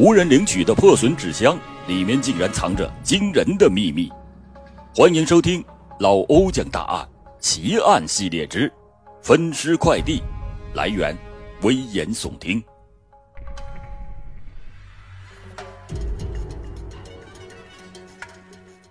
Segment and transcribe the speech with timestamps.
[0.00, 4.10] 无人领取的破损纸箱里面竟然藏着惊人的秘密。
[4.94, 5.62] 欢迎收听
[5.98, 7.06] 老欧讲大案
[7.38, 8.72] 奇案系列之
[9.20, 10.22] 分尸快递，
[10.72, 11.14] 来源
[11.60, 12.64] 危言耸听。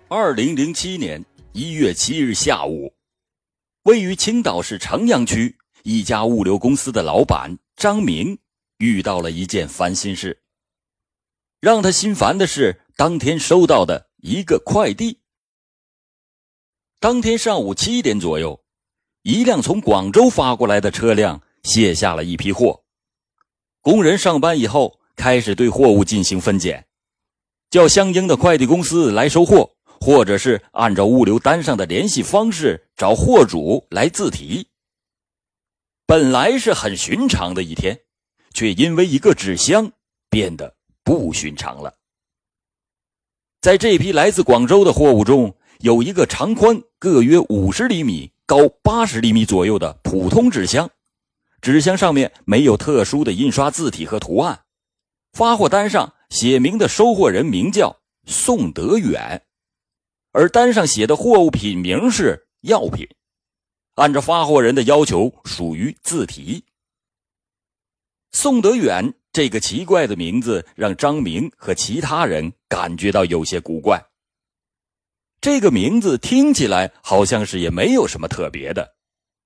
[0.06, 1.20] 二零零七年
[1.50, 2.94] 一月七日下午，
[3.82, 8.38] 位于青岛市城阳区一家物流公司的老板张明
[8.78, 10.38] 遇到了一件烦心事。
[11.60, 15.20] 让他心烦的是，当天收到的一个快递。
[16.98, 18.62] 当天上午七点左右，
[19.22, 22.82] 一辆从广州发过来的车辆卸下了一批货。
[23.82, 26.86] 工人上班以后，开始对货物进行分拣，
[27.68, 34.66] 叫相应的快递公司来收货，或者是按照物流单上的联系方式找货主来自提。
[36.06, 38.00] 本来是很寻常的一天，
[38.54, 39.92] 却因为一个纸箱
[40.30, 40.79] 变得。
[41.10, 41.92] 不寻常了。
[43.60, 50.88] 在这批来自广州的货物中，有一个长宽各约五十厘米、高八十厘米左右的普通纸箱，
[51.60, 54.60] 纸箱上面没有特殊的印刷字体和图案。
[55.32, 59.44] 发货单上写明的收货人名叫宋德远，
[60.30, 63.08] 而单上写的货物品名是药品，
[63.96, 66.64] 按照发货人的要求属于自提。
[68.30, 69.12] 宋德远。
[69.32, 74.04] 这个奇怪的名字让张明和其他人感觉到有些古怪。
[75.40, 78.96] 这个名字听起来好像是也没有什么特别的，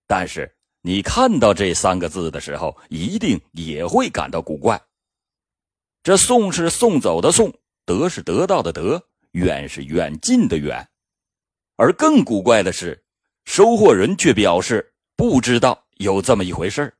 [0.06, 4.80] 但是你看到这三个字的时候，一定也会感到古怪。
[6.02, 7.52] 这“送”是送走的“送
[7.86, 10.88] ”，“得”是得到的“得”，“远”是远近的“远”。
[11.76, 13.04] 而更古怪的是，
[13.44, 16.94] 收货人却表示不知道有这么一回事儿。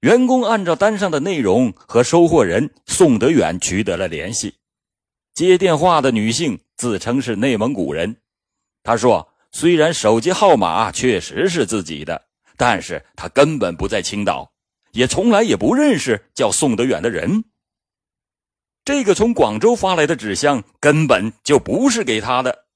[0.00, 4.54] 员工按照单上的内容和收货人宋德远取得了联系。
[5.34, 8.16] 接电话的女性自称是内蒙古人，
[8.84, 12.26] 她说：“虽然手机号码确实是自己的，
[12.56, 14.52] 但是她根本不在青岛，
[14.92, 17.44] 也从来也不认识叫宋德远的人。
[18.84, 22.66] 这个从广州发来的纸箱根本就不是给他的。”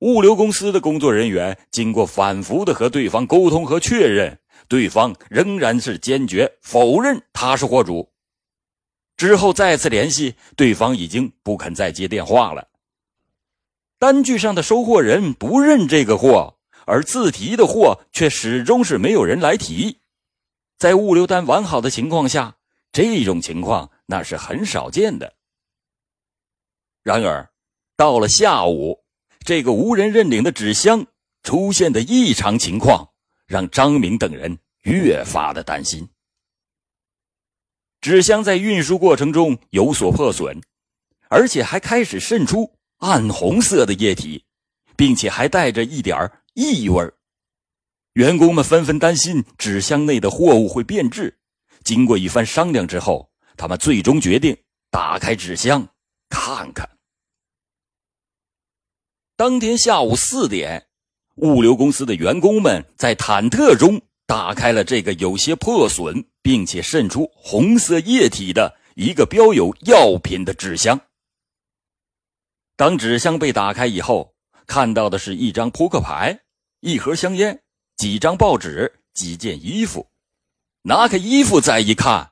[0.00, 4.38] 物流公司的工作人员经过反复的和对方沟通和确认。
[4.68, 8.12] 对方仍然是坚决否认他是货主。
[9.16, 12.68] 之后再次联系，对方已经不肯再接电话了。
[13.98, 20.00] 单据上的收货人不认这个货，而自提的货却始终是没有人来提。
[20.76, 22.56] 在物流单完好的情况下，
[22.92, 25.32] 这种情况那是很少见的。
[27.02, 27.50] 然而，
[27.96, 29.02] 到了下午，
[29.40, 31.06] 这个无人认领的纸箱
[31.42, 33.12] 出现的异常情况。
[33.46, 36.08] 让张明等人越发的担心。
[38.00, 40.60] 纸箱在运输过程中有所破损，
[41.28, 44.44] 而且还开始渗出暗红色的液体，
[44.96, 47.12] 并且还带着一点异味。
[48.12, 51.38] 员工们纷纷担心纸箱内的货物会变质。
[51.82, 54.56] 经过一番商量之后，他们最终决定
[54.90, 55.88] 打开纸箱
[56.28, 56.88] 看看。
[59.36, 60.88] 当天下午四点。
[61.36, 70.98] 物流公司的员工们在忐忑中打开了这个有些破损并且渗出红色液体的一个标有药品的纸箱。
[72.76, 74.34] 当纸箱被打开以后，
[74.66, 76.40] 看到的是一张扑克牌、
[76.80, 77.62] 一盒香烟、
[77.96, 80.06] 几张报纸、几件衣服。
[80.82, 82.30] 拿开衣服再一看，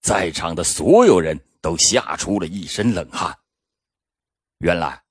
[0.00, 3.36] 在场的所有人都吓出了一身冷汗。
[4.58, 5.02] 原来，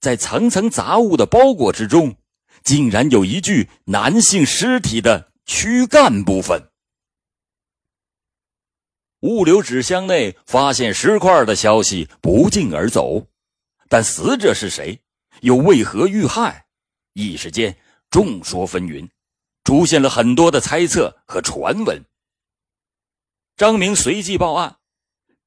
[0.00, 2.14] 在层层杂物的包裹之中。
[2.68, 6.68] 竟然有一具男性尸体的躯干部分。
[9.20, 13.26] 物流纸箱内发现尸块的消息不胫而走，
[13.88, 15.00] 但死者是谁，
[15.40, 16.66] 又为何遇害，
[17.14, 17.74] 一时间
[18.10, 19.08] 众说纷纭，
[19.64, 22.04] 出现了很多的猜测和传闻。
[23.56, 24.76] 张明随即报案，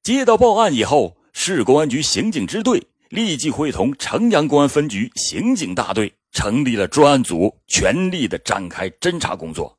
[0.01, 6.16] 接到报案以后，市公安局刑警支队立即会同城阳公安分局刑警大队。
[6.31, 9.78] 成立了专案组，全力的展开侦查工作。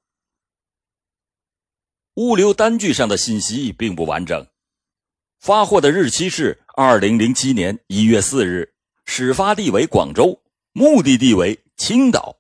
[2.15, 4.47] 物流单据上的信息并不完整，
[5.41, 8.75] 发货的日期是二零零七年一月四日，
[9.07, 12.39] 始发地为广州，目的地为青岛，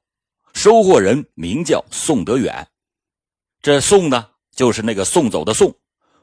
[0.53, 2.69] 收货人名叫宋德远。
[3.62, 5.75] 这“宋”呢，就是那个送走的“宋”，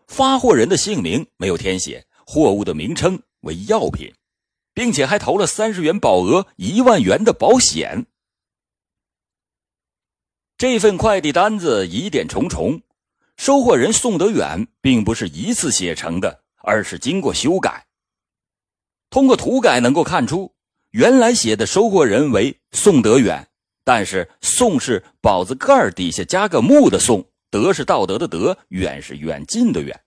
[0.07, 4.13] 发货人的姓名没有填写，货物的名称为药品。
[4.80, 8.06] 并且还投了三十元保额一万元的保险。
[10.58, 12.81] 这份快递单子疑点重重，
[13.36, 17.88] 收货人宋德远并不是一次写成的，而是经过修改。
[19.10, 20.54] 通过涂改能够看出，
[20.92, 23.50] 原来写的收货人为宋德远，
[23.84, 30.00] 但是“宋”是宝字盖底下加个木的“宋”，“德”是道德的“德”，“远”是远近的“远”。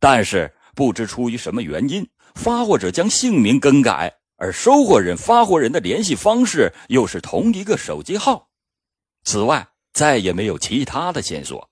[0.00, 8.48] 但是不知出于什么原因，发货者将姓名更改，而收货人、发货人的联系方式又是同一个手机号。
[9.24, 11.68] 此外，再也没有其他的线索。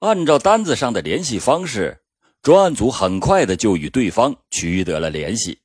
[0.00, 2.00] 按照单子上的联系方式。
[2.42, 5.60] 专案组很快的就与对方取得了联系，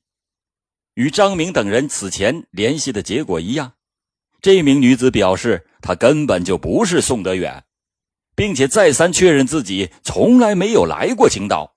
[0.94, 3.72] 与张明等人此前联系的结果一样，
[4.40, 7.64] 这名女子表示她根本就不是宋德远，
[8.36, 11.74] 并且再三确认自己从来没有来过青岛，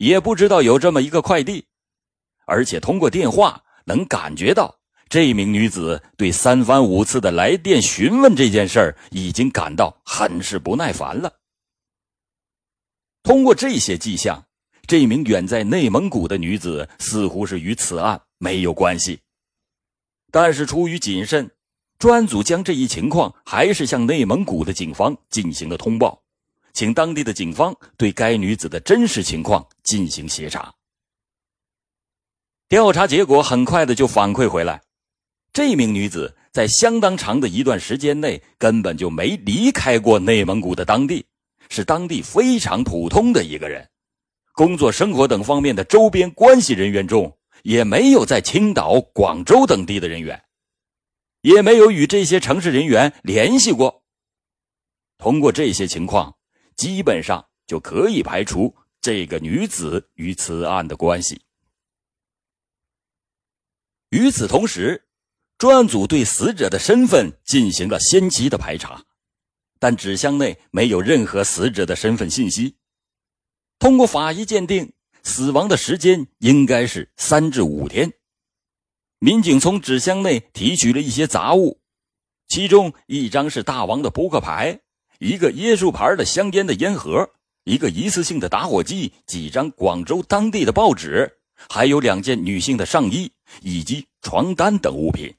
[0.00, 1.66] 也不知道有这么一个快递，
[2.46, 4.74] 而且通过电话能感觉到
[5.10, 11.30] 这名女子对三番五次的来电询问这件事儿已经感到很是不耐烦了。
[13.22, 14.42] 通过这些迹象，
[14.86, 19.20] 这名远在内蒙古的女子似乎是与此案没有关系。
[20.32, 21.50] 但是出于谨慎，
[21.98, 26.22] 专案组将这一情况还是向内蒙古的警方进行了通报，
[26.72, 30.74] 请当地的警方对该女子的真实情况进行协查。
[32.68, 34.80] 调查结果很快的就反馈回来，
[35.52, 41.26] 这名女子在相当长的一段时间内根本就没离开过内蒙古的当地。
[41.72, 43.88] 是当地非常普通的一个人，
[44.54, 50.42] 工作、生活等方面的周边关系人员中，也没有在青岛、广州等地的人员，
[51.42, 54.02] 也没有与这些城市人员联系过。
[55.16, 56.34] 通过这些情况，
[56.76, 61.42] 基本上就可以排除这个女子与此案的关系。
[64.10, 65.06] 与此同时，
[65.56, 69.04] 专案组对死者的身份进行了先期的排查。
[69.78, 72.76] 但纸箱内没有任何死者的身份信息。
[73.78, 74.92] 通过法医鉴定，
[75.22, 78.12] 死亡的时间应该是三至五天。
[79.20, 81.80] 民警从纸箱内提取了一些杂物，
[82.46, 84.80] 其中一张是大王的扑克牌，
[85.20, 87.30] 一个椰树牌的香烟的烟盒，
[87.64, 91.30] 一个一次性的打火机，几张广州当地的报纸，
[91.68, 93.30] 还有两件女性的上衣
[93.60, 95.34] 以及床单等物品。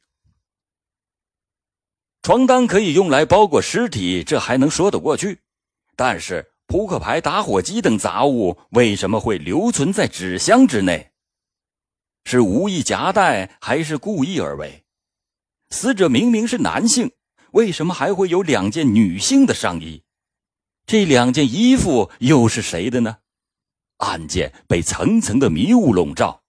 [2.21, 5.39] 床单可以用来包裹尸体，这还能说得过去。
[5.95, 11.11] 但是扑克牌、打火机等杂物为什么会留存在纸箱之内？
[12.25, 14.83] 是无意夹带还是故意而为？
[15.71, 17.11] 死者明明是男性，
[17.51, 20.03] 为什么还会有两件女性的上衣？
[20.85, 23.17] 这两件衣服又是谁的呢？
[23.97, 26.43] 案件被层层的迷雾笼罩。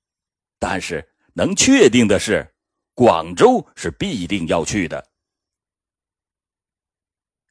[0.59, 2.55] 但是能确定的是，
[2.95, 5.11] 广州是必定要去的。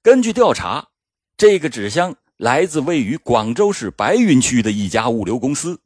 [0.01, 0.89] 根据调查，
[1.37, 5.81] 这个纸箱来自位于广州市白云区的一家物流公司。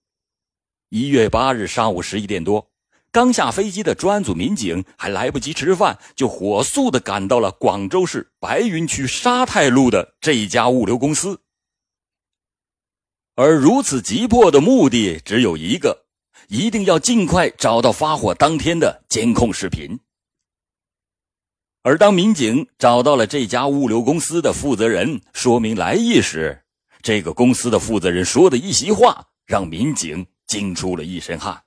[0.89, 2.71] 一月八日上午十一点多，
[3.15, 11.39] 刚下飞机的专案组民警还来不及吃饭，就火速的赶到了广州市白云区沙太路的这一家物流公司。
[13.35, 16.07] 而如此急迫的目的只有一个，
[16.49, 19.97] 一定要尽快找到发货当天的监控视频。
[21.83, 26.65] 而当民警找到了这家物流公司的负责人，说明来意时，
[27.01, 31.61] 这个公司的负责人说的一席话让民警惊出了一身汗。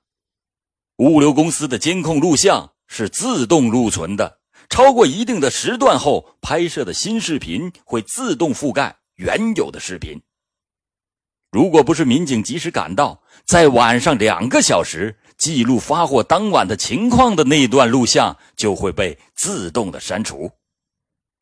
[0.99, 4.39] 物流公司的监控录像是自动录存的，
[4.69, 10.21] 超过一定的时段后，拍摄的新视频会自动覆盖原有的视频。
[11.51, 15.17] 如果不是民警及时赶到，在晚上两个小时。
[15.37, 20.51] 记录发货当晚的情况的那段录像就会被自动的删除。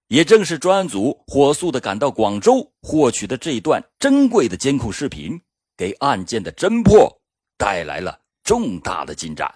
[0.08, 5.42] 也正是专案组火速的赶到广州获取的这段珍贵的监控视频，
[5.76, 7.12] 给案件的侦破
[7.58, 9.54] 带来了重大的进展。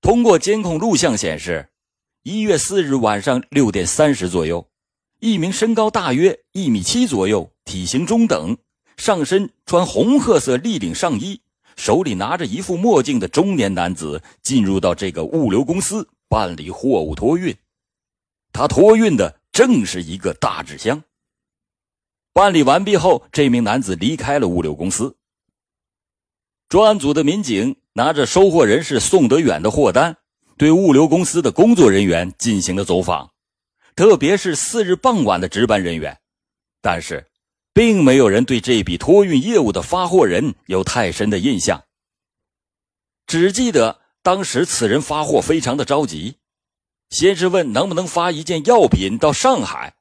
[0.00, 1.68] 通过监控录像显示，
[2.24, 4.68] 一月四日晚上六点三十左右，
[5.20, 8.58] 一名身高大约一米七左右、体型中等、
[8.96, 11.40] 上身穿红褐色立领上衣。
[11.76, 17.56] 手里拿着一副墨镜的中年男子进入到这个物流公司办理货物托运，
[18.52, 21.00] 他托运的正是一个大纸箱。
[22.32, 25.14] 办理完毕后，这名男子离开了物流公司。
[26.68, 30.16] 专案组的民警拿着收货人是宋德远的货单，
[30.56, 33.32] 对物流公司的工作人员进行了走访，
[33.96, 36.18] 特别是次日傍晚的值班人员，
[36.80, 37.26] 但是。
[37.74, 41.84] 并没有人对这笔托运业务的发货人有太深的印象，
[43.24, 46.38] 只记得当时此人发货非常的着急，
[47.10, 49.94] 先是问能不能发一件药品到上海，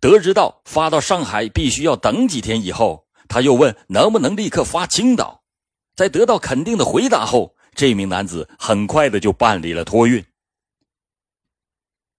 [0.00, 5.37] 得知到发到上海必须要等几天以后，他又问能不能立刻发青岛。
[5.98, 10.24] 在得到肯定的回答后，这名男子很快的就办理了托运。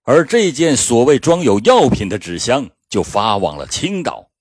[0.04, 4.32] 而这件所谓装有药品的纸箱就发往了青岛。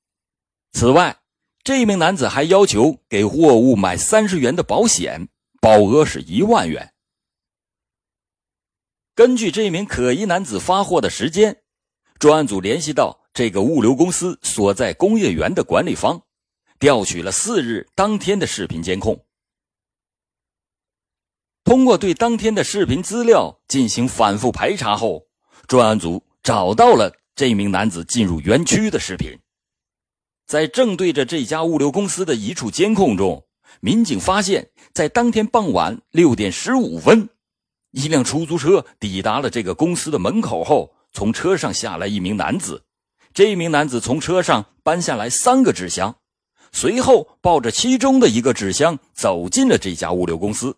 [0.73, 1.17] 此外，
[1.63, 5.29] 这名男子还要求给货物买三十元的保险，
[5.61, 6.93] 保额是一万元。
[9.15, 11.63] 根据这名可疑男子发货的时间，
[12.19, 16.21] 专案组联系到这个物流公司所在工业园的管理方，
[16.81, 19.25] 调取了四日当天的视频监控。
[21.69, 25.27] 通过对当天的视频资料进行反复排查后，
[25.67, 29.39] 专案组找到了这名男子进入园区的视频，
[30.47, 33.45] 在正对着这家物流公司的一处监控中，
[33.81, 37.29] 民警发现，在当天傍晚六点十五分，
[37.91, 42.83] 一辆出租车抵达了这个公司的门口后，从车上下来一名男子。
[43.35, 46.17] 这名男子从车上搬下来三个纸箱，
[46.73, 50.75] 随后抱着其中的一个纸箱走进了这家物流公司。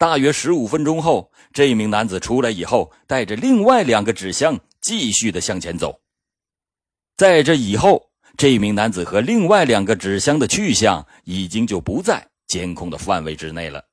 [0.00, 6.00] 大约十五分钟后，这名男子出来以后，带着另外两个纸箱继续的向前走。
[7.18, 13.84] 在这以后，这名男子和另外两个纸箱的去向已经就不在监控的范围之内了。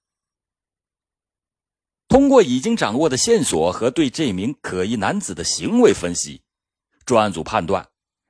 [2.07, 6.41] 通过已经掌握的线索和对这名可疑男子的行为分析，
[7.05, 7.85] 专案组判断，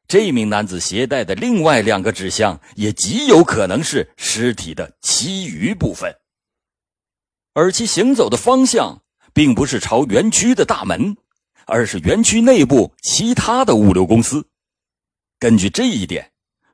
[0.08, 6.12] 这名男子携带的另外两个纸箱也极有可能是尸体的其余部分。
[7.58, 9.02] 而其行走的方向
[9.34, 11.18] 并不是朝园区的大门，
[11.66, 14.48] 而是园区内部其他的物流公司。
[15.40, 16.30] 根据这一点，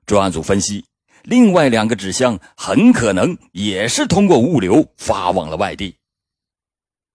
[0.06, 0.84] 专案组分析，
[1.22, 5.96] 另外两个纸箱很可能也是通过物流发往了外地。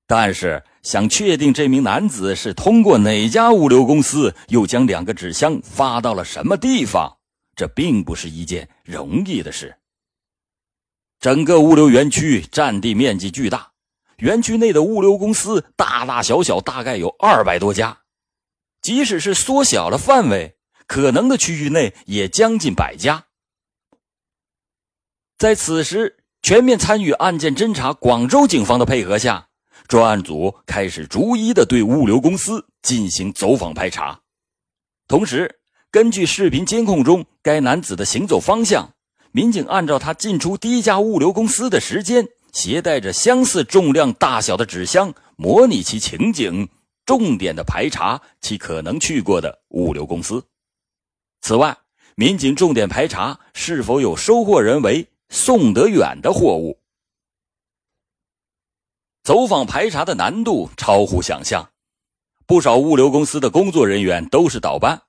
[0.06, 7.18] 但是，想确定这名男子是通过哪家物流公司，又将两个纸箱发到了什么地方，
[7.54, 9.76] 这并不是一件容易的事。
[11.20, 13.72] 整个物流园区占地面积巨大，
[14.18, 18.02] 园区内的物流公司大大小小大概有二百多家，
[18.80, 20.56] 即使是缩小了范围，
[20.86, 23.24] 可能的区域内也将近百家。
[25.38, 29.48] 在此时，全面参与案件侦查广州警方的配合下，
[29.88, 34.20] 专案组开始逐一的对物流公司进行走访排查，
[35.08, 35.58] 同时
[35.90, 38.94] 根据视频监控中该男子的行走方向。
[39.32, 46.68] 民警按照他进出第一家物流公司的时间，携带着相似重量大小的纸箱，模拟其情景，
[47.04, 50.42] 重点的排查其可能去过的物流公司。
[51.40, 51.76] 此外，
[52.16, 56.80] 民警重点排查是否有收货人为宋德远的货物。
[59.22, 61.70] 走访排查的难度超乎想象，
[62.46, 65.02] 不少物流公司的工作人员都是倒班，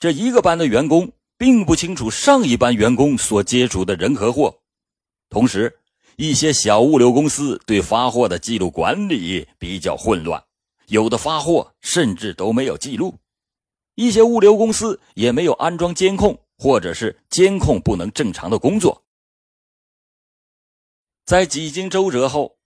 [0.00, 1.12] 这一个班的员工。
[1.36, 4.60] 并不清楚上一班员工所接触的人和货，
[5.28, 5.80] 同时，
[6.16, 10.42] 一些小物流公司对发货的记录管理比较混乱，
[10.86, 13.18] 有的发货甚至都没有记录，
[13.96, 19.02] 一些物流公司也没有安装监控，或者是监控不能正常的工作。
[21.26, 22.58] 在几经周折后，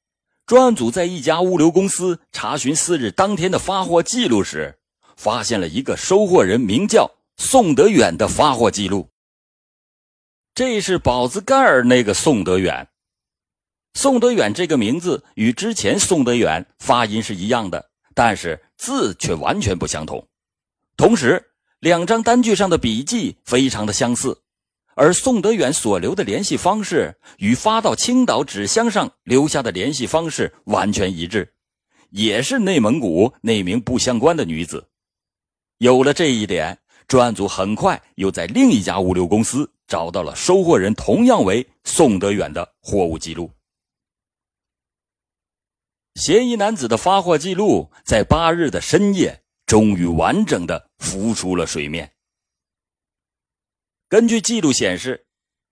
[0.44, 4.78] 专案组在一家物流公司查询四日当天的发货记录时，
[5.16, 7.17] 发现了一个收货人名叫。
[7.38, 9.08] 宋德远的发货记录，
[10.54, 12.88] 这是宝字盖儿那个宋德远。
[13.94, 20.28] 宋德远这个名字与之前宋德远发音是一样的，但是字却完全不相同。
[20.96, 24.42] 同时，两张单据上的笔记非常的相似，
[24.96, 31.54] 而宋德远所留的联系方式与发到青岛纸箱上留下的联系方式完全一致，
[32.10, 34.88] 也是内蒙古那名不相关的女子。
[35.78, 36.80] 有了这一点。
[37.08, 43.50] 专案组很快又在另一家物流公司找到了收货人同样为宋德远的货物记录。
[46.14, 52.12] 嫌疑男子的发货记录在八日的深夜终于完整的浮出了水面。
[54.10, 55.26] 根据记录显示，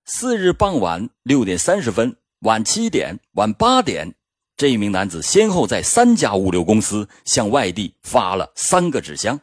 [0.06, 4.14] 四日傍晚六点三十分、晚七点、晚八点，
[4.56, 9.38] 这名男子先后在三家物流公司向外地发了三个纸箱。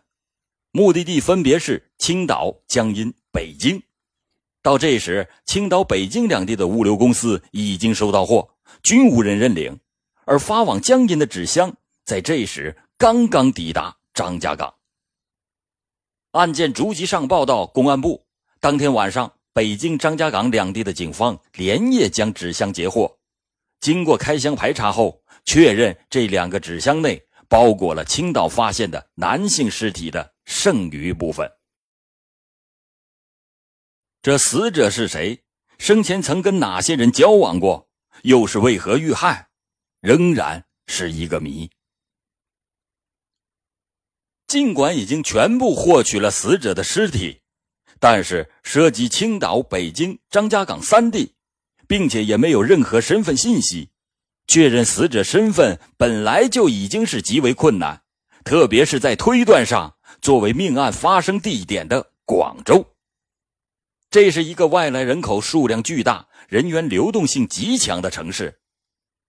[0.75, 3.80] 目的地分别是青岛、江阴、北京。
[4.63, 8.50] 到这时，青岛、北京两地的物流公司已经收到货，
[8.82, 9.80] 均无人认领。
[10.25, 14.74] 而发往江阴的纸箱在这时刚刚抵达张家港。
[16.32, 18.25] 案件逐级上报到公安部。
[18.60, 23.20] 当天晚上，北京、张家港两地的警方连夜将纸箱截获。
[23.80, 30.33] 经过开箱排查后，确认这两个纸箱内包裹了青岛发现的男性尸体的。
[30.45, 31.51] 剩余部分。
[34.21, 35.43] 这死者是谁？
[35.77, 37.89] 生前曾跟哪些人交往过？
[38.21, 39.50] 又是为何遇害？
[40.00, 41.69] 仍然是一个谜。
[44.47, 47.41] 尽管已经全部获取了死者的尸体，
[48.00, 51.35] 但是涉及青岛、北京、张家港三地，
[51.88, 53.89] 并且也没有任何身份信息，
[54.45, 58.03] 确认死者身份本来就已经是极为困难，
[58.45, 62.86] 特别是在推断上，作为命案发生地点的广州。
[64.10, 68.58] 这是一个外来人口数量巨大、人员流动性极强的城市，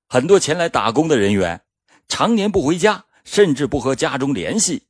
[0.09, 1.61] 很多前来打工的人员
[2.07, 4.85] 常年不回家，甚至不和家中联系。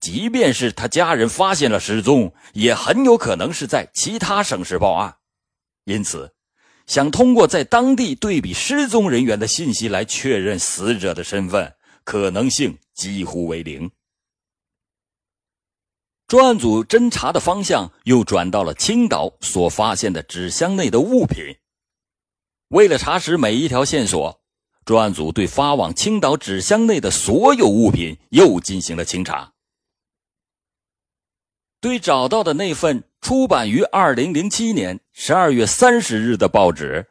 [0.00, 5.16] 即便是他家人发现了失踪，也很有可能是在其他省市报案。
[5.84, 6.32] 因此，
[6.86, 13.90] 想通过在当地对比失踪人员的信息来确认死者的身份，可能性几乎为零。
[16.32, 21.58] 专案组侦查的方向又转到了青岛所发现的纸箱内的物品。
[22.68, 24.40] 为了查实每一条线索，
[24.86, 29.52] 专案组对发往青岛纸箱内的所有物品又进行了清查。
[31.82, 37.08] 对找到的那份出版于二零零七年十二月三十日的报纸，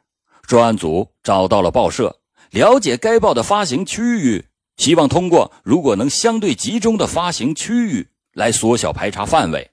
[0.48, 4.48] 专案组找到了报社，了解该报的发行区域，
[4.78, 8.08] 希望通过如果能相对集中的发行区域。
[8.34, 9.70] 来缩小排查范围，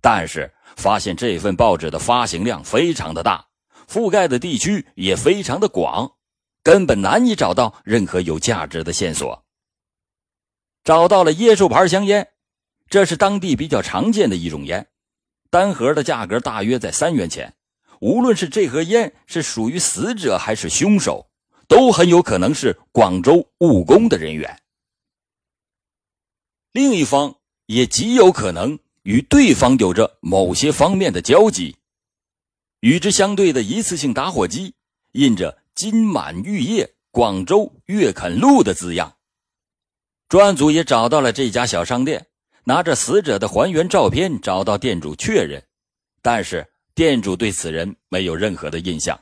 [0.00, 3.46] 但是发现这份报纸的发行量非常的大，
[3.86, 6.16] 覆盖的地区也非常的广，
[6.62, 9.44] 根本难以找到任何有价值的线索。
[10.82, 12.28] 找到了椰树牌香烟，
[12.88, 14.88] 这是当地比较常见的一种烟，
[15.50, 17.54] 单盒的价格大约在三元钱。
[18.00, 21.28] 无论是这盒烟是属于死者还是凶手，
[21.68, 24.58] 都很有可能是广州务工的人员。
[26.72, 27.39] 另一方。
[27.70, 31.76] 也极有可能与对方有着某些方面的交集。
[32.80, 34.74] 与之相对的一次性打火机，
[35.12, 39.16] 印着“金满玉业广州粤垦路”的字样。
[40.28, 42.26] 专案组也找到了这家小商店，
[42.64, 45.62] 拿着死者的还原照片找到店主确认，
[46.22, 49.20] 但是店主对此人没有任何的印象。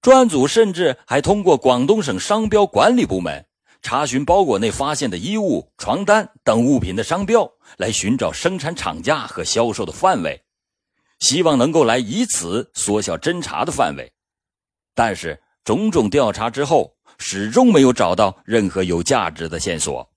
[0.00, 3.44] 专案组甚至还通过广东省商标管理部门。
[3.82, 10.40] 查询包裹内发现的衣物、床单等物品的商标，来寻找生产厂家和销售的范围，
[11.18, 14.12] 希望能够来以此缩小侦查的范围。
[14.94, 20.08] 但是种种调查之后，始终没有找到任何有价值的线索。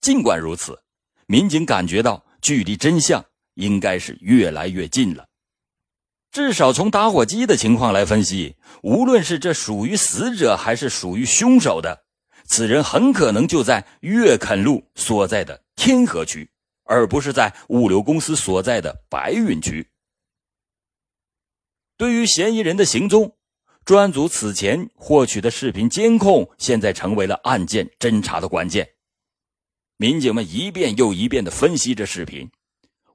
[0.00, 0.82] 尽管如此，
[1.26, 3.24] 民警感觉到距离真相
[3.54, 5.26] 应该是越来越近了。
[6.30, 12.03] 至少从打火机的情况来分析，无论是这属于死者还是属于凶手的。
[12.46, 16.48] 此人很可能就在粤垦路所在的天河区，
[16.84, 19.88] 而不是在物流公司所在的白云区。
[21.96, 23.36] 对于嫌疑人的行踪，
[23.84, 28.88] 专案组此前获取的视频监控，现在成为了案件侦查的关键。
[29.96, 32.50] 民警们一遍又一遍地分析着视频，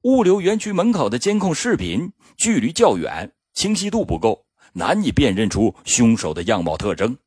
[0.03, 7.17] 物流园区门口的监控视频距离较远，清晰度不够，难以辨认出凶手的样貌特征。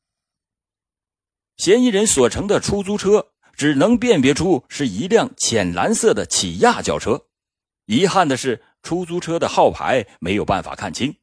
[1.57, 7.27] 嫌疑人所乘的出租车只能辨别出是一辆浅蓝色的起亚轿车，
[7.87, 11.15] 遗憾的是，出租车的号牌没有办法看清。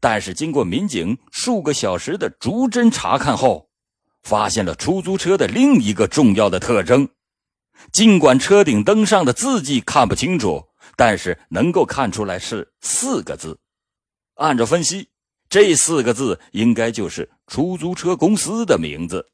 [0.00, 3.70] 但是，经过民警数个小时的逐帧查看后，
[4.22, 7.08] 发现了出租车的另一个重要的特征。
[7.92, 13.60] 尽管车顶灯上的字迹看不清楚，但是能够看出来是四个字。
[14.34, 15.08] 按照分析，
[15.48, 19.31] 这四个字应该就是出租车公司的名字。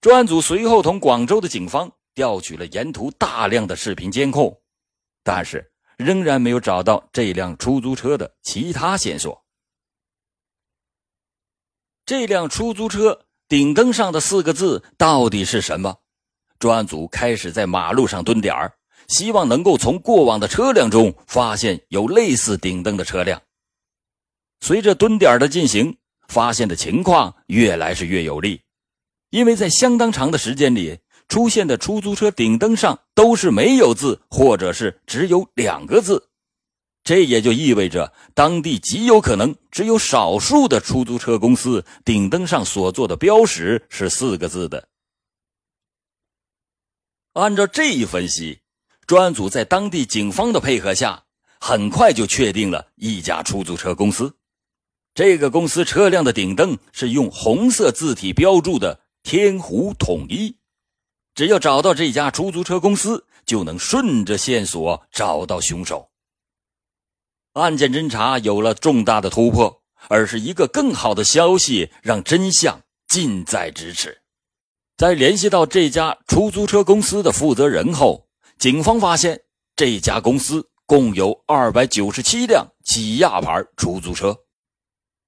[0.00, 4.58] 专案组随后同广州的警方调取了沿途大量的视频监控，
[5.22, 9.44] 但是仍然没有找到这辆出租车的其他线索。
[12.06, 15.94] 这辆出租车顶灯上的四个字到底是什么？
[16.58, 18.72] 专案组开始在马路上蹲点儿，
[19.08, 23.42] 希望能够从过往的车辆中发现有类似顶灯的车辆。
[24.60, 28.62] 随着蹲点的进行，发现的情况越来是越有利。
[29.30, 36.28] 因为在相当长的时间里，出现的出租车顶灯上都是没有字，或者是只有两个字，
[37.04, 44.88] 这也就意味着当地极有可能只有少数的出租车公司顶灯上所做的标识是四个字的。
[47.34, 48.62] 按照这一分析，
[49.06, 51.22] 专案组在当地警方的配合下，
[51.60, 54.34] 很快就确定了一家出租车公司。
[55.14, 59.00] 这个公司车辆的顶灯是用红色字体标注的。
[59.22, 60.56] 天湖统一，
[61.34, 66.10] 只要找到这家出租车公司，就能顺着线索找到凶手。
[67.52, 74.22] 案件侦查有了重大的突破，而是一个更好的消息，让真相近在咫尺。
[74.96, 78.28] 在联系到这家出租车公司的负责人后，
[78.58, 79.42] 警方发现
[79.74, 84.36] 这家公司共有二百九十七辆起亚牌出租车，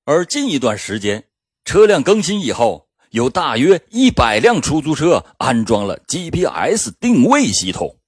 [0.05, 1.29] 而近一段时间
[1.65, 7.99] 车辆更新以后，有大约一百辆出租车安装了 GPS 定位系统。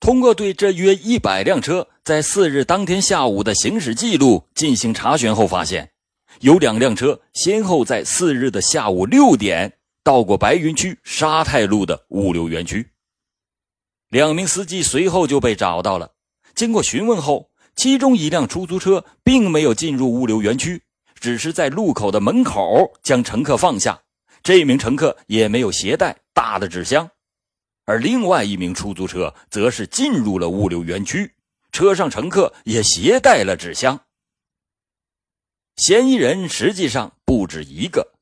[0.00, 5.90] 通过对这约一百辆车在四日当天下午的行驶记录进行查询后，发现。
[6.40, 12.90] 有两辆车先后在四日的下午六点到过白云区沙太路的物流园区，
[14.08, 16.12] 两名司机随后就被找到了。
[16.54, 20.80] 经过询问后，其中一辆出租车并没有进入物流园区，
[21.20, 24.00] 只是在路口的门口将乘客放下。
[24.42, 27.10] 这名乘客也没有携带大的纸箱，
[27.84, 31.34] 而另外一名出租车则是进入了物流园区，
[31.72, 34.00] 车上乘客也携带了纸箱。
[35.76, 38.14] 嫌疑人实际上不止一个。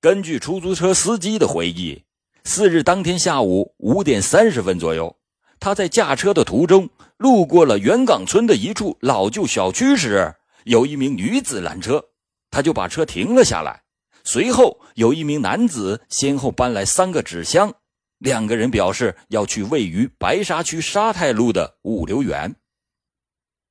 [0.00, 2.04] 根据出租车司机的回忆，
[2.44, 5.16] 四日当天下午五点三十分左右，
[5.58, 12.04] 他在驾车的途中路过了元岗村的一处老旧小区时，有一名女子拦车，
[12.50, 13.82] 他就把车停了下来。
[14.24, 17.72] 随后，有一名男子先后搬来三个纸箱，
[18.18, 22.54] 两个人表示要去位于白沙区沙太路的物流园。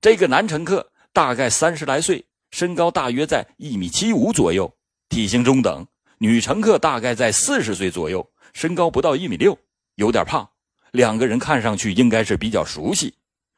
[0.02, 2.26] 这个男乘客大概三十来岁。
[2.52, 4.74] 身高大约在一米七五左右，
[5.10, 5.86] 体型中等。
[6.18, 9.56] 女乘客大概在四十岁左右，身高不到一米六，
[9.96, 10.50] 有点胖。
[10.92, 13.14] 两个人看上去应该是比较熟悉，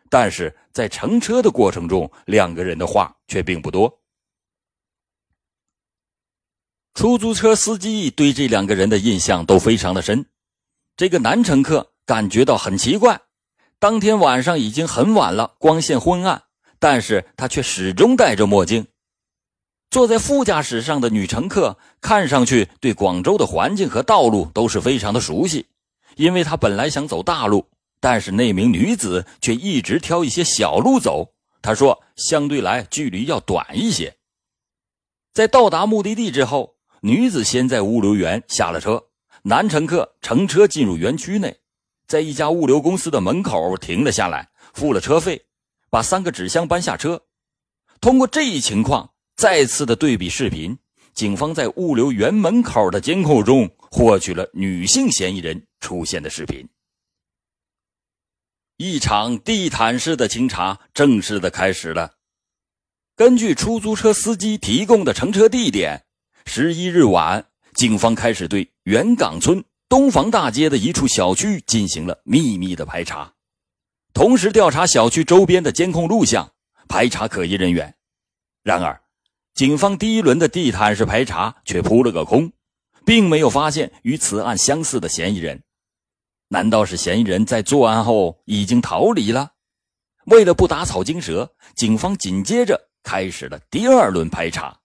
[0.09, 3.95] 但是在乘车的过程中，两个人的话却并不多。
[6.99, 10.25] 出租车司机对这两个人的印象都非常的深。
[10.97, 13.21] 这个男乘客感觉到很奇怪，
[13.79, 16.43] 当天晚上已经很晚了，光线昏暗。
[16.77, 18.85] 但是他却始终戴着墨镜。
[19.89, 25.67] 坐在副驾驶上的女乘客看上去对广州的环境和道路都是非常的熟悉，
[26.17, 27.65] 因为她本来想走大路，
[28.01, 31.31] 但是那名女子却一直挑一些小路走。
[31.61, 34.17] 她说，相对来距离要短一些。
[35.31, 39.03] 在到达目的地之后，女子先在物流园下了车，
[39.43, 41.59] 男乘客乘车进入园区内，
[42.07, 45.45] 在一家物流公司的门口停了下来，付了车费。
[45.91, 47.19] 把三个纸箱搬下车，
[47.99, 50.77] 通过这一情况再次的对比视频，
[51.15, 56.69] 警方在物流园门口的监控中获取了女性嫌疑人出现的视频。
[58.77, 62.11] 一场地毯式的清查正式的开始了。
[63.15, 66.05] 根据出租车司机提供的乘车地点，
[66.51, 73.31] 十一日晚，警方开始对元岗村东房大街的一处小区进行了秘密的排查。
[74.15, 76.51] 同时调查小区周边的监控录像，
[76.87, 77.93] 排查可疑人员。
[78.63, 78.99] 然而，
[79.53, 82.51] 警方第一轮的地毯式排查却扑了个空，
[83.05, 85.61] 并没有发现与此案相似的嫌疑人。
[86.47, 89.51] 难道是嫌疑人在作案后已经逃离了？
[90.25, 94.78] 为了不打草惊蛇，警方紧接着开始了第二轮排查。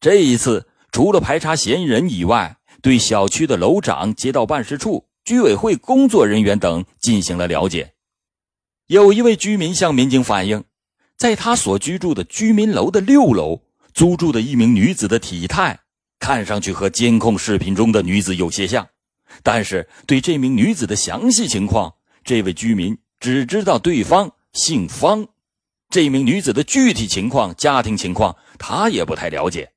[0.00, 7.94] 这一次，除了排查嫌疑人以外，对小区的楼长、街道办事处、居委会工作人员等进行了了解。
[8.86, 10.62] 有一位居民向民警反映，
[11.16, 13.60] 在他所居住的居民楼的六楼
[13.92, 15.80] 租住的一名女子的体态，
[16.20, 18.88] 看上去和监控视频中的女子有些像，
[19.42, 25.26] 但是对这名女子的详细情况，这位居民只知道对方姓方，
[25.90, 29.72] 这名女子的具体情况、家庭情况他也不太了解，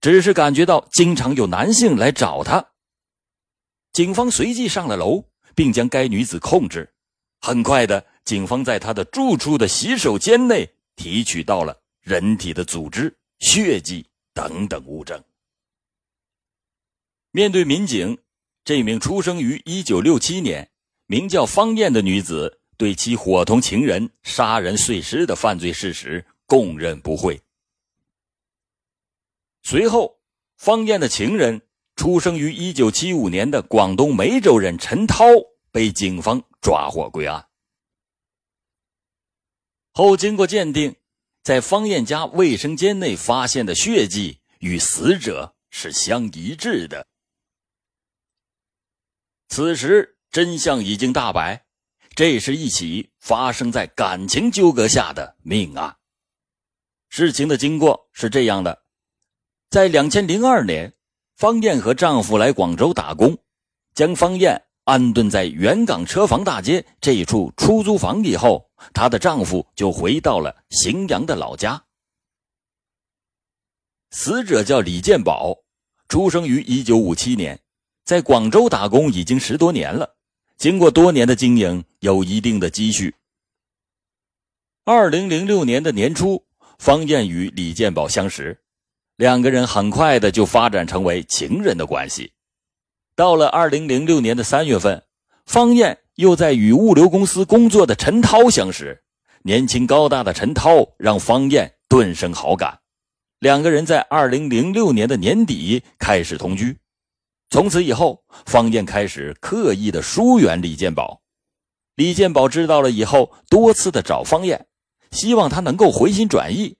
[0.00, 2.72] 只是感觉到经常有男性来找他。
[3.92, 6.92] 警方随即上了楼，并将该女子控制。
[7.40, 15.22] 很快的，警方在他的住处的洗手间内提取到了人体的组织、血迹等等物证。
[17.30, 18.18] 面对民警，
[18.64, 20.70] 这名出生于1967年、
[21.06, 27.40] 名叫方艳的女子对其伙同情人杀人碎尸的犯罪事实供认不讳。
[29.70, 30.18] 随后，
[30.56, 31.60] 方艳的情人
[31.94, 35.26] 出生于1975年的广东梅州人陈涛
[35.70, 36.42] 被警方。
[36.62, 37.46] 抓获归案
[39.92, 40.96] 后，经过鉴定，
[41.42, 47.06] 在方艳家卫生间内发现的血迹与死者是相一致的。
[49.48, 51.66] 此时真相已经大白，
[52.14, 55.98] 这是一起发生在感情纠葛下的命案。
[57.10, 58.82] 事情的经过是这样的：
[59.70, 60.94] 在两千零二年，
[61.36, 63.36] 方艳和丈夫来广州打工，
[63.94, 64.64] 将方艳。
[64.84, 71.84] 安顿在原港车房大街这一处出租房以后，她的丈夫就回到了荥阳的老家。
[74.10, 75.54] 死者叫李建宝，
[76.08, 77.60] 出生于一九五七年，
[78.06, 80.16] 在广州打工已经十多年了。
[80.56, 83.14] 经过多年的经营，有一定的积蓄。
[84.84, 86.46] 二零零六年的年初，
[86.78, 88.58] 方艳与李建宝相识，
[89.18, 92.32] 两个人很快的就发展成为情人的关系。
[93.16, 95.02] 到了二零零六年的三月份，
[95.44, 99.02] 方艳又在与物流公司工作的陈涛相识。
[99.42, 102.78] 年轻高大的陈涛让方艳顿生好感。
[103.40, 106.78] 两个人在二零零六年的年底开始同居，
[107.50, 111.22] 从此以后，方艳开始刻意的疏远李建宝。
[111.96, 114.68] 李建宝知道了以后，多次的找方艳，
[115.10, 116.76] 希望他能够回心转意。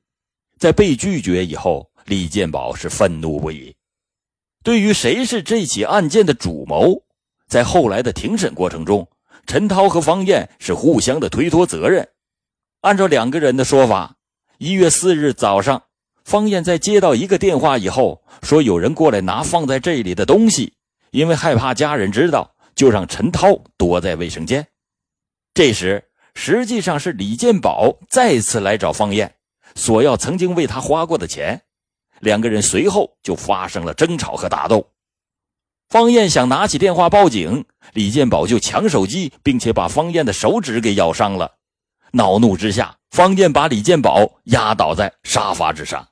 [0.57, 3.77] 在被拒绝以后，李建宝是愤怒不已。
[4.65, 7.05] 对于谁是这起案件的主谋，
[7.47, 9.09] 在后来的庭审过程中，
[9.47, 12.09] 陈涛和方艳是互相的推脱责任。
[12.81, 14.17] 按照两个人的说法，
[14.59, 15.83] 一月四日早上。
[16.25, 20.75] 方艳在接到一个电话以后，说有人过来拿放在这里的东西，
[21.11, 24.67] 因为害怕家人知道，就让陈涛躲在卫生间。
[25.55, 29.37] 这时，实际上是李建宝再次来找方艳，
[29.75, 31.63] 索要曾经为他花过的钱。
[32.21, 34.91] 两个人随后就发生了争吵和打斗。
[35.89, 41.57] 方艳想拿起电话报警，李建宝就抢手机，并且把方艳的手指给咬伤了。
[42.13, 46.09] 恼怒之下，方艳把李建宝压倒在沙发之上。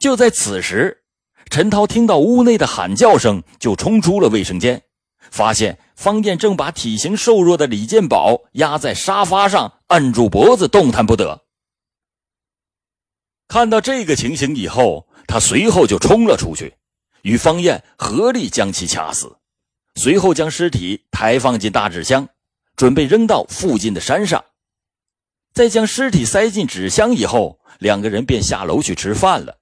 [0.00, 1.04] 就在此时，
[1.50, 4.82] 陈涛听到屋内的喊叫声，就冲出了卫生间，
[5.30, 11.43] 发现方艳正把体型瘦弱的李建宝压在沙发上，按住脖子，动弹不得。
[13.48, 16.74] 看到这个情形以后，他随后就冲了出去，
[17.22, 19.36] 与方艳合力将其掐死，
[19.94, 22.28] 随后将尸体抬放进大纸箱，
[22.76, 24.44] 准备扔到附近的山上。
[25.52, 29.58] 在将尸体塞进纸箱以后，两个人便下楼去吃饭了。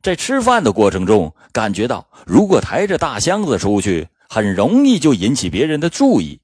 [0.00, 6.40] 在吃饭的过程中，感觉到如果抬着大箱子出去，很容易就引起别人的注意。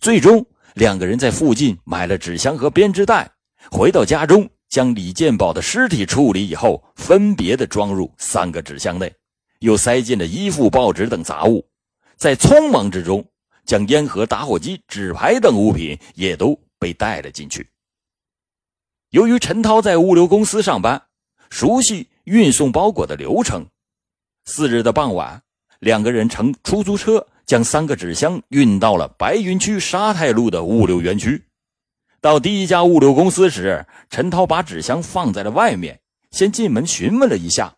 [0.00, 3.30] 最终，两个人在附近买了纸箱和编织袋，
[3.70, 9.12] 回到家中，将李建宝的尸体处理以后，分别的装入三个纸箱内，
[9.58, 11.62] 又塞进了衣服、报纸等杂物。
[12.16, 13.22] 在匆忙之中，
[13.66, 17.68] 将烟盒、打火机、纸牌等物品也都被带了进去。
[19.10, 21.02] 由于陈涛在物流公司上班，
[21.50, 22.08] 熟悉。
[22.24, 23.66] 运送包裹的流程。
[24.44, 25.42] 四日的傍晚，
[25.80, 31.42] 两个人乘出租车将三个纸箱运到了白云区沙太路的物流园区。
[32.20, 37.74] 到第一家物流公司时，陈涛把纸箱放在了外面，先进门询问了一下。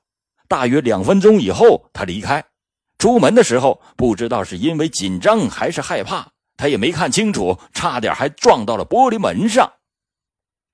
[0.49, 2.45] 大约两分钟以后，他离开。
[2.99, 9.73] 出门的时候，不知道是因为紧张还是害怕，他也没看清楚，差点还撞到了玻璃门上。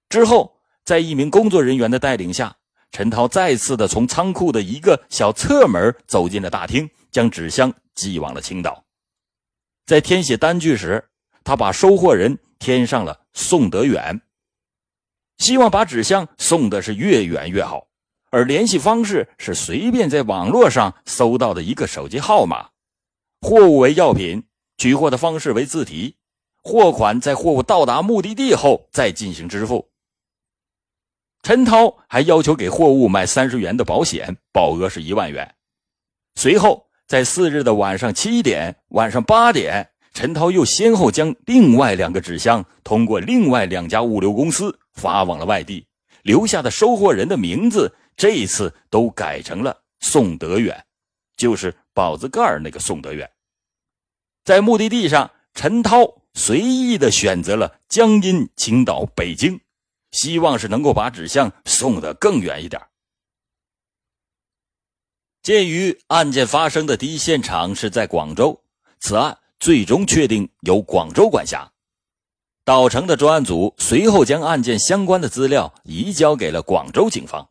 [0.08, 2.54] 之后，在一名工作人员的带领下。
[2.90, 8.82] 陈涛再次的从仓库的一个小侧门走进了大厅，将纸箱寄往了青岛。
[9.84, 11.04] 在填写单据时，
[11.44, 14.20] 他把收货人填上了送得远，
[15.38, 17.86] 希望把纸箱送的是越远越好。
[18.30, 22.70] 而联系方式是随便在网络上搜到的一个手机号码。
[23.40, 24.42] 货物为药品，
[24.76, 26.16] 取货的方式为自提，
[26.64, 29.88] 货款在货物到达目的地后再进行支付。
[31.42, 35.54] 陈涛还要求给货物买三十元的保险，保额是一万元。
[36.34, 45.86] 随后，在四日的晚上七点、晚上八点，陈涛又先后将另外两个纸箱通过另外两家物流公司发往了外地，
[46.22, 50.84] 留下的收货人的名字这一次都改成了宋德远，
[51.36, 53.30] 就是宝字盖那个宋德远。
[54.44, 59.60] 在目的地上，陈涛随意的选择了江阴、青岛、北京。
[60.10, 62.80] 希望是能够把纸箱送得更远一点。
[65.42, 68.64] 鉴于案件发生的第一现场是在广州，
[69.00, 69.38] 此案
[69.68, 71.70] 最终确定由广州管辖。
[72.64, 77.50] 岛城的专案组随后将案件相关的资料移交给了广州警方。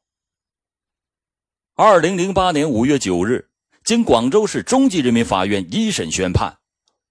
[1.75, 3.47] 二零零八年五月九日，
[3.83, 6.57] 经广州市中级人民法院一审宣判，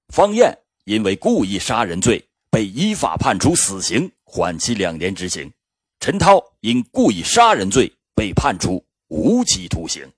[0.09, 4.11] 方艳因为故意杀人罪被依法判处死刑。
[4.25, 5.53] 缓期两年执行，
[6.01, 10.13] 陈涛因故意杀人罪被判处无期徒刑。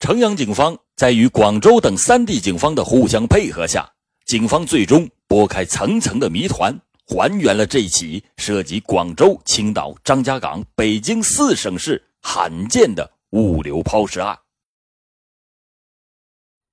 [0.00, 3.90] 城阳警方在与广州等三地警方的互相配合下，
[4.26, 14.38] 警方最终拨开层层的谜团，还原了这起涉及广州、青岛、张家港、北京四省市罕见的物流抛尸案。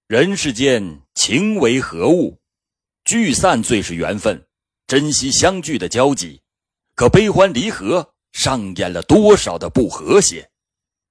[0.09, 2.37] 人世间情为何物？
[3.05, 4.45] 聚散最是缘分，
[4.87, 6.41] 珍惜相聚的交集。
[6.95, 10.49] 可悲欢离合，上演了多少的不和谐？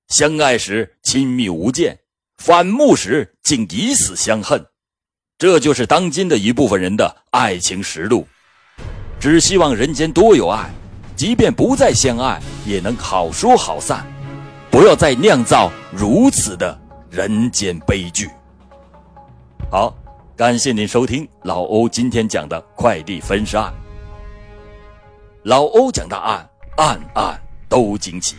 [0.09, 1.99] 相爱时亲密无间，
[2.39, 4.65] 反目时竟以死相恨。
[5.39, 8.27] 这就是当今的一部分人的爱情实录。
[9.19, 10.71] 只希望人间多有爱，
[11.17, 14.07] 即便不再相爱，也能好说好散，
[14.71, 16.79] 不要再酿造如此的
[17.11, 18.31] 人间悲剧。
[19.71, 19.95] 好，
[20.37, 23.73] 感谢您收听老欧今天讲的快递分尸案。
[25.45, 28.37] 老欧讲的案，案案都惊奇。